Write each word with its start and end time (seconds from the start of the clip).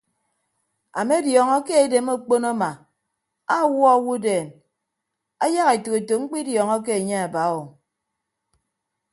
Amediọñọ 0.99 1.57
ke 1.67 1.73
edem 1.83 2.07
okpon 2.15 2.43
ama 2.51 2.69
awuọ 3.57 3.87
owodeen 3.97 4.47
ayak 5.43 5.69
etәk 5.77 5.95
etәk 5.99 6.19
mkpịdiọñọke 6.21 6.91
anye 6.99 7.17
aba 7.25 7.43
o. 7.59 7.61